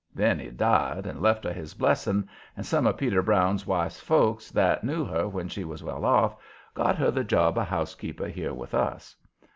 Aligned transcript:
Then 0.15 0.39
he 0.39 0.49
died 0.49 1.05
and 1.05 1.21
left 1.21 1.43
her 1.43 1.53
his 1.53 1.75
blessing, 1.75 2.27
and 2.57 2.65
some 2.65 2.87
of 2.87 2.97
Peter 2.97 3.21
Brown's 3.21 3.67
wife's 3.67 3.99
folks, 3.99 4.49
that 4.49 4.83
knew 4.83 5.05
her 5.05 5.27
when 5.27 5.47
she 5.47 5.63
was 5.63 5.83
well 5.83 6.05
off, 6.05 6.35
got 6.73 6.95
her 6.97 7.11
the 7.11 7.23
job 7.23 7.55
of 7.59 7.67
housekeeper 7.67 8.25
here 8.27 8.51
with 8.51 8.73
us. 8.73 9.15